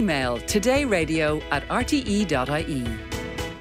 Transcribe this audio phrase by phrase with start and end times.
[0.00, 3.09] Email todayradio at rte.ie.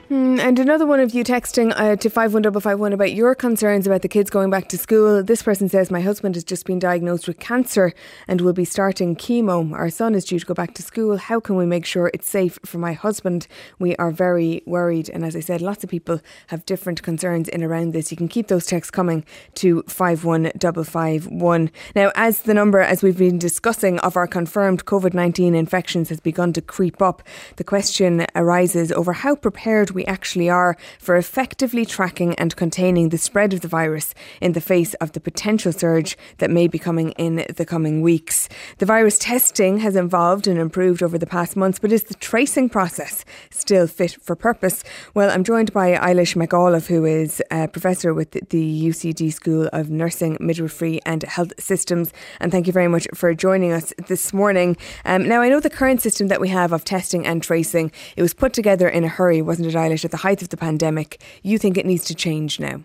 [0.09, 4.07] Mm, and another one of you texting uh, to 51551 about your concerns about the
[4.07, 5.21] kids going back to school.
[5.21, 7.93] This person says, My husband has just been diagnosed with cancer
[8.27, 9.71] and will be starting chemo.
[9.71, 11.17] Our son is due to go back to school.
[11.17, 13.45] How can we make sure it's safe for my husband?
[13.77, 15.11] We are very worried.
[15.11, 18.09] And as I said, lots of people have different concerns in around this.
[18.09, 19.23] You can keep those texts coming
[19.55, 21.69] to 51551.
[21.95, 26.19] Now, as the number, as we've been discussing, of our confirmed COVID 19 infections has
[26.19, 27.21] begun to creep up,
[27.57, 33.09] the question arises over how prepared we we actually are for effectively tracking and containing
[33.09, 36.79] the spread of the virus in the face of the potential surge that may be
[36.79, 38.47] coming in the coming weeks.
[38.77, 42.69] The virus testing has evolved and improved over the past months, but is the tracing
[42.69, 44.85] process still fit for purpose?
[45.13, 49.89] Well, I'm joined by Eilish McAuliffe, who is a professor with the UCD School of
[49.89, 52.13] Nursing, Midwifery and Health Systems.
[52.39, 54.77] And thank you very much for joining us this morning.
[55.03, 58.21] Um, now, I know the current system that we have of testing and tracing, it
[58.21, 59.88] was put together in a hurry, wasn't it, Eilish?
[60.05, 61.21] At the height of the pandemic.
[61.43, 62.81] You think it needs to change now?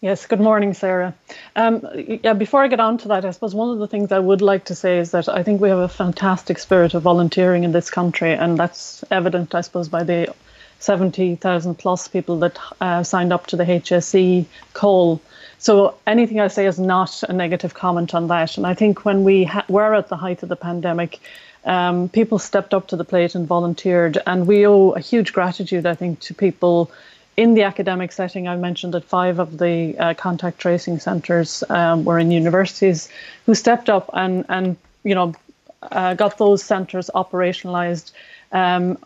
[0.00, 1.12] Yes, good morning, Sarah.
[1.56, 1.84] Um,
[2.22, 4.40] yeah, before I get on to that, I suppose one of the things I would
[4.40, 7.72] like to say is that I think we have a fantastic spirit of volunteering in
[7.72, 10.32] this country, and that's evident, I suppose, by the
[10.78, 15.20] 70,000 plus people that uh, signed up to the HSE call.
[15.58, 18.56] So anything I say is not a negative comment on that.
[18.56, 21.18] And I think when we ha- were at the height of the pandemic,
[21.64, 24.18] um, people stepped up to the plate and volunteered.
[24.26, 26.90] And we owe a huge gratitude, I think, to people
[27.36, 28.48] in the academic setting.
[28.48, 33.08] I mentioned that five of the uh, contact tracing centres um, were in universities
[33.46, 35.34] who stepped up and, and you know,
[35.82, 38.12] uh, got those centres operationalised.
[38.50, 38.96] Um,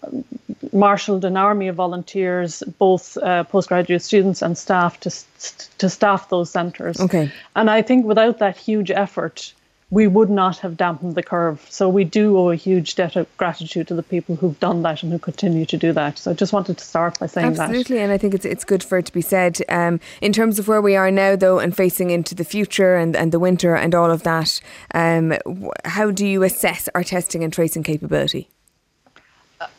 [0.72, 5.10] marshalled an army of volunteers, both uh, postgraduate students and staff, to
[5.78, 7.00] to staff those centres.
[7.00, 7.30] Okay.
[7.56, 9.52] And I think without that huge effort,
[9.92, 11.66] we would not have dampened the curve.
[11.68, 15.02] So we do owe a huge debt of gratitude to the people who've done that
[15.02, 16.16] and who continue to do that.
[16.16, 17.80] So I just wanted to start by saying Absolutely, that.
[17.80, 19.60] Absolutely, and I think it's it's good for it to be said.
[19.68, 23.14] Um, in terms of where we are now, though, and facing into the future and,
[23.14, 24.62] and the winter and all of that,
[24.94, 25.34] um,
[25.84, 28.48] how do you assess our testing and tracing capability?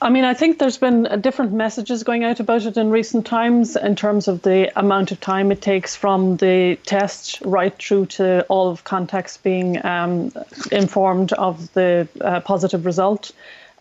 [0.02, 3.76] I mean, I think there's been different messages going out about it in recent times
[3.76, 8.44] in terms of the amount of time it takes from the test right through to
[8.50, 10.32] all of contacts being um,
[10.72, 13.32] informed of the uh, positive result.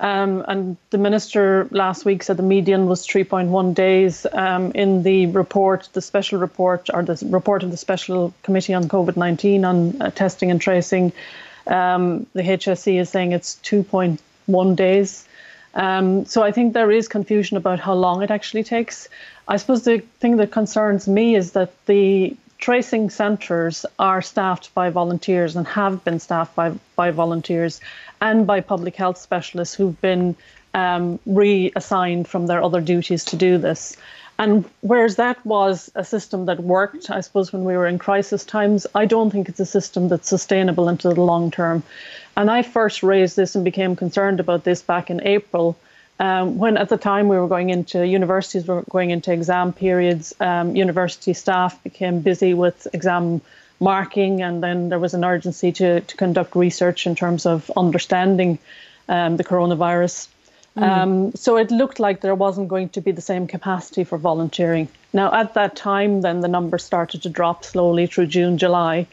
[0.00, 4.26] Um, and the minister last week said the median was 3.1 days.
[4.32, 8.84] Um, in the report, the special report, or the report of the Special Committee on
[8.84, 11.12] COVID 19 on uh, testing and tracing,
[11.68, 15.28] um, the HSE is saying it's 2.1 days.
[15.74, 19.08] Um, so I think there is confusion about how long it actually takes.
[19.48, 24.90] I suppose the thing that concerns me is that the tracing centres are staffed by
[24.90, 27.80] volunteers and have been staffed by, by volunteers
[28.20, 30.36] and by public health specialists who've been
[30.74, 33.96] um, reassigned from their other duties to do this.
[34.38, 38.44] And whereas that was a system that worked, I suppose, when we were in crisis
[38.44, 41.82] times, I don't think it's a system that's sustainable into the long term.
[42.36, 45.76] And I first raised this and became concerned about this back in April.
[46.18, 49.72] Um, when at the time we were going into universities, we were going into exam
[49.72, 53.40] periods, um, university staff became busy with exam
[53.80, 58.58] marking, and then there was an urgency to, to conduct research in terms of understanding
[59.08, 60.28] um, the coronavirus.
[60.76, 60.82] Mm.
[60.82, 64.88] Um, so it looked like there wasn't going to be the same capacity for volunteering.
[65.12, 69.06] Now, at that time, then the numbers started to drop slowly through June, July.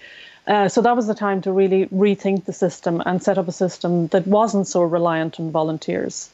[0.49, 3.51] Uh, so that was the time to really rethink the system and set up a
[3.51, 6.31] system that wasn't so reliant on volunteers.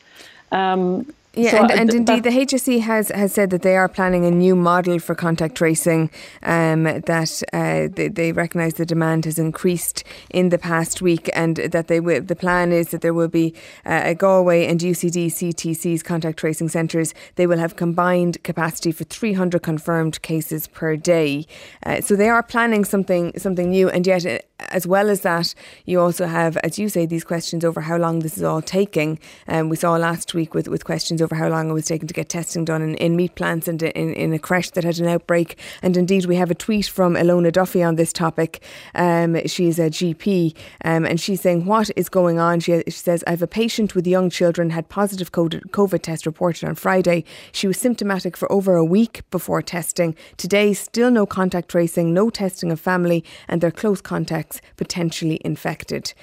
[0.53, 4.25] Um, yeah, so and, and indeed, the HSE has, has said that they are planning
[4.25, 6.09] a new model for contact tracing.
[6.43, 11.57] Um, that uh, they, they recognise the demand has increased in the past week, and
[11.57, 12.21] that they will.
[12.21, 13.53] The plan is that there will be
[13.85, 17.13] uh, a Galway and UCD CTC's contact tracing centres.
[17.35, 21.45] They will have combined capacity for 300 confirmed cases per day.
[21.85, 25.53] Uh, so they are planning something something new, and yet uh, as well as that,
[25.85, 29.19] you also have, as you say, these questions over how long this is all taking.
[29.47, 32.13] Um, we saw last week with, with questions over how long it was taking to
[32.13, 35.07] get testing done in, in meat plants and in, in a creche that had an
[35.07, 35.57] outbreak.
[35.81, 38.63] And indeed, we have a tweet from Ilona Duffy on this topic.
[38.93, 40.55] Um, she's a GP
[40.85, 42.59] um, and she's saying, What is going on?
[42.59, 46.67] She, she says, I have a patient with young children, had positive COVID test reported
[46.67, 47.25] on Friday.
[47.51, 50.15] She was symptomatic for over a week before testing.
[50.37, 56.13] Today, still no contact tracing, no testing of family, and their close contacts potentially infected.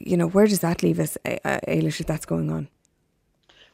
[0.00, 2.68] You know, where does that leave us, Eilish, if that's going on?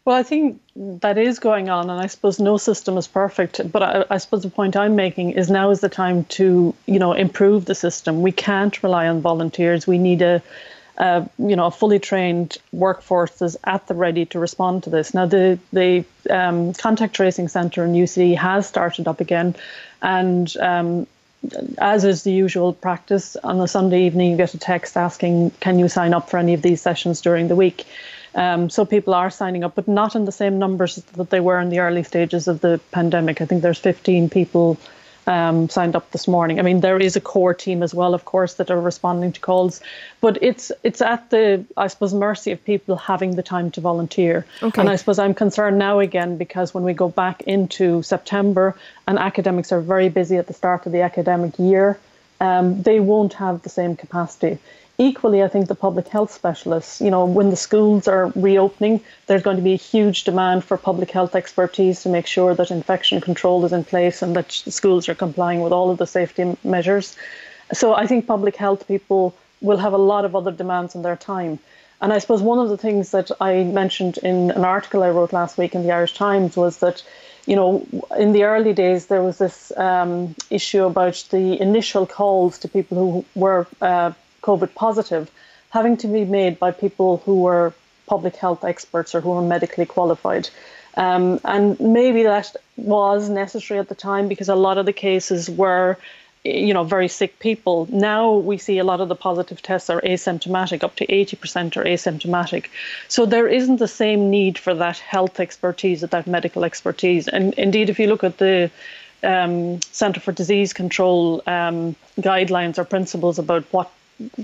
[0.09, 3.71] Well, I think that is going on, and I suppose no system is perfect.
[3.71, 6.99] But I, I, suppose the point I'm making is now is the time to, you
[6.99, 8.23] know, improve the system.
[8.23, 9.87] We can't rely on volunteers.
[9.87, 10.43] We need a
[10.97, 15.13] uh, you know, a fully trained workforce is at the ready to respond to this.
[15.13, 19.57] Now, the the um, contact tracing centre in UCD has started up again,
[20.01, 21.07] and um,
[21.77, 25.79] as is the usual practice, on a Sunday evening you get a text asking, "Can
[25.79, 27.85] you sign up for any of these sessions during the week?"
[28.38, 31.58] Um, so people are signing up, but not in the same numbers that they were
[31.58, 33.40] in the early stages of the pandemic.
[33.40, 34.79] I think there's 15 people
[35.26, 36.61] um, signed up this morning.
[36.61, 39.40] I mean, there is a core team as well, of course, that are responding to
[39.40, 39.81] calls,
[40.20, 44.46] but it's it's at the I suppose mercy of people having the time to volunteer.
[44.62, 44.81] Okay.
[44.81, 48.76] And I suppose I'm concerned now again because when we go back into September
[49.08, 51.99] and academics are very busy at the start of the academic year,
[52.40, 54.58] um, they won't have the same capacity
[54.99, 59.43] equally, I think the public health specialists, you know, when the schools are reopening, there's
[59.43, 63.21] going to be a huge demand for public health expertise to make sure that infection
[63.21, 67.17] control is in place and that schools are complying with all of the safety measures.
[67.73, 71.17] So I think public health people will have a lot of other demands on their
[71.17, 71.61] time.
[72.00, 75.33] And I suppose one of the things that I mentioned in an article I wrote
[75.33, 77.03] last week in the Irish Times was that,
[77.47, 77.87] you know,
[78.17, 82.97] in the early days there was this um, issue about the initial calls to people
[82.97, 84.12] who were uh,
[84.43, 85.31] COVID positive
[85.70, 87.75] having to be made by people who were
[88.06, 90.49] public health experts or who were medically qualified.
[90.96, 95.49] Um, and maybe that was necessary at the time because a lot of the cases
[95.49, 95.99] were
[96.44, 97.87] you know very sick people.
[97.90, 101.85] Now we see a lot of the positive tests are asymptomatic up to 80% are
[101.85, 102.67] asymptomatic.
[103.08, 107.29] So there isn't the same need for that health expertise that medical expertise.
[107.29, 108.70] And indeed if you look at the
[109.23, 113.90] um, Centre for Disease Control um, guidelines or principles about what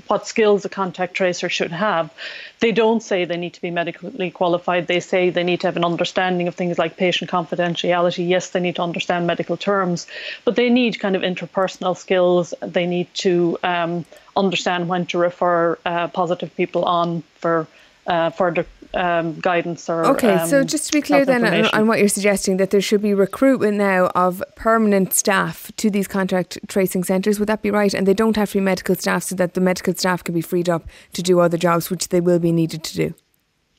[0.06, 2.12] what skills a contact tracer should have.
[2.61, 4.87] They don't say they need to be medically qualified.
[4.87, 8.29] They say they need to have an understanding of things like patient confidentiality.
[8.29, 10.06] Yes, they need to understand medical terms,
[10.44, 12.55] but they need kind of interpersonal skills.
[12.61, 14.05] They need to um,
[14.37, 17.67] understand when to refer uh, positive people on for
[18.06, 21.87] uh, further um, guidance or okay um, so just to be clear then on, on,
[21.87, 26.58] what you're suggesting that there should be recruitment now of permanent staff to these contact
[26.69, 27.93] tracing centres would that be right?
[27.93, 30.41] And they don't have to be medical staff so that the medical staff can be
[30.41, 33.14] freed up to do other jobs which they will be needed to do.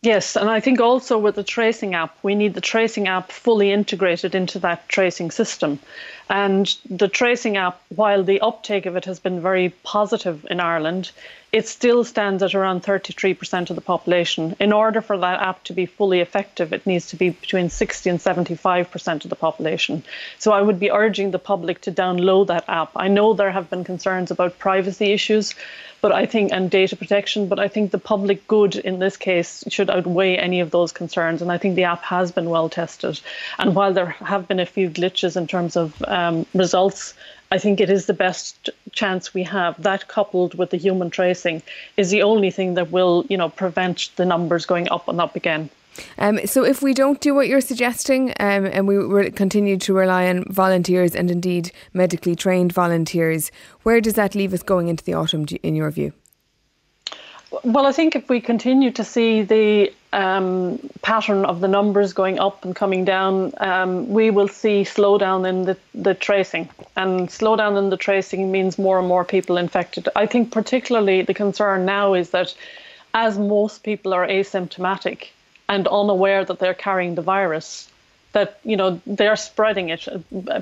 [0.01, 3.71] Yes, and I think also with the tracing app, we need the tracing app fully
[3.71, 5.79] integrated into that tracing system.
[6.29, 11.11] And the tracing app, while the uptake of it has been very positive in Ireland,
[11.55, 14.57] it still stands at around 33% of the population.
[14.59, 18.09] In order for that app to be fully effective, it needs to be between 60
[18.09, 20.03] and 75% of the population.
[20.37, 22.91] So I would be urging the public to download that app.
[22.93, 25.55] I know there have been concerns about privacy issues,
[26.01, 29.63] but I think and data protection, but I think the public good in this case
[29.69, 31.41] should outweigh any of those concerns.
[31.41, 33.21] And I think the app has been well tested.
[33.57, 37.13] And while there have been a few glitches in terms of um, results,
[37.55, 39.81] I think it is the best chance we have.
[39.81, 41.63] That coupled with the human tracing
[41.95, 45.37] is the only thing that will, you know, prevent the numbers going up and up
[45.37, 45.69] again.
[46.17, 49.93] Um, so, if we don't do what you're suggesting, um, and we re- continue to
[49.93, 53.51] rely on volunteers and indeed medically trained volunteers,
[53.83, 56.11] where does that leave us going into the autumn, in your view?
[57.65, 62.37] Well, I think if we continue to see the um, pattern of the numbers going
[62.37, 66.69] up and coming down, um, we will see slowdown in the, the tracing.
[66.95, 70.07] And slowdown in the tracing means more and more people infected.
[70.15, 72.53] I think, particularly, the concern now is that
[73.15, 75.29] as most people are asymptomatic
[75.67, 77.89] and unaware that they're carrying the virus,
[78.35, 80.05] that you know they're spreading it.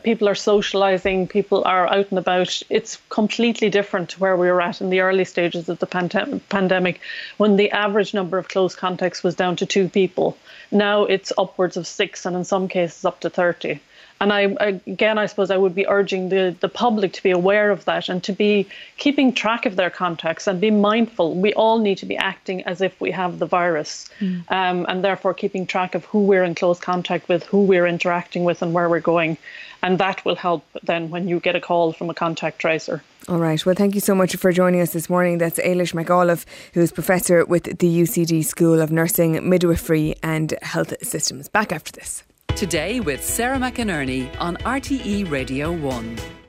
[0.04, 1.28] People are socializing.
[1.28, 2.62] People are out and about.
[2.70, 6.40] It's completely different to where we were at in the early stages of the pandem-
[6.50, 7.02] pandemic,
[7.38, 10.38] when the average number of close contacts was down to two people.
[10.72, 13.82] Now it's upwards of six, and in some cases up to thirty.
[14.24, 17.72] And I, again, I suppose I would be urging the, the public to be aware
[17.72, 18.66] of that and to be
[18.96, 21.36] keeping track of their contacts and be mindful.
[21.36, 24.50] We all need to be acting as if we have the virus mm.
[24.50, 28.46] um, and therefore keeping track of who we're in close contact with, who we're interacting
[28.46, 29.38] with, and where we're going.
[29.82, 33.04] And that will help then when you get a call from a contact tracer.
[33.28, 33.66] All right.
[33.66, 35.38] Well, thank you so much for joining us this morning.
[35.38, 40.94] That's Eilish McAuliffe, who is professor with the UCD School of Nursing, Midwifery and Health
[41.06, 41.50] Systems.
[41.50, 42.24] Back after this.
[42.56, 46.43] Today with Sarah McInerney on RTE Radio 1.